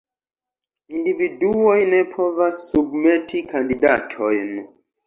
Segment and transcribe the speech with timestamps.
[0.99, 4.55] Individuoj ne povas submeti kandidatojn.